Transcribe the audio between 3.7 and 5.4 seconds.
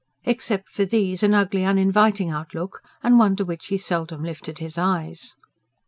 seldom lifted his eyes.